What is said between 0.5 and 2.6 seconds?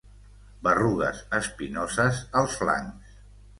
Berrugues espinoses als